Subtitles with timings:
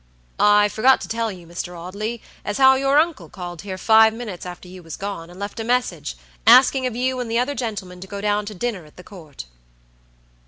[0.39, 1.77] "I forgot to tell you, Mr.
[1.77, 5.59] Audley, as how your uncle called here five minutes after you was gone, and left
[5.59, 6.15] a message,
[6.47, 9.45] asking of you and the other gentleman to go down to dinner at the Court."